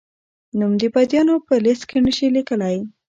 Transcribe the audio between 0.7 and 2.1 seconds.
د بندیانو په لېسټ کې